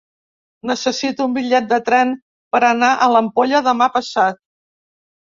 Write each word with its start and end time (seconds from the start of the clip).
Necessito 0.71 1.27
un 1.29 1.35
bitllet 1.35 1.69
de 1.75 1.79
tren 1.91 2.15
per 2.57 2.65
anar 2.73 2.93
a 3.07 3.13
l'Ampolla 3.15 3.65
demà 3.73 3.93
passat. 4.03 4.45